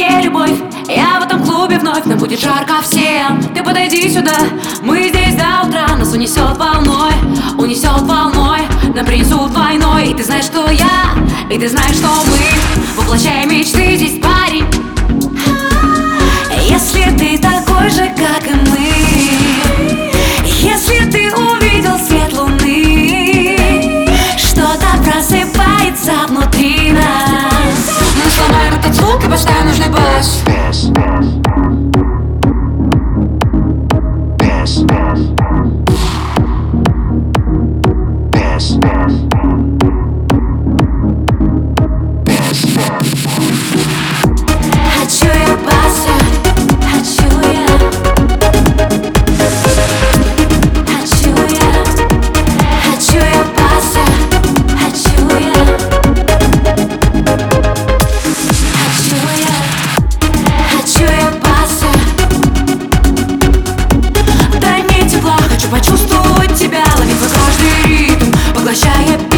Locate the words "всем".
2.82-3.42